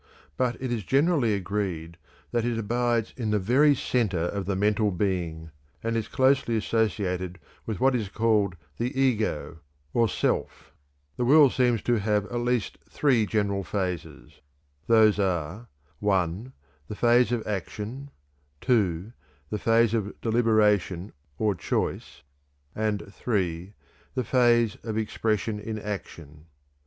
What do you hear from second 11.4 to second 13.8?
seems to have at least three general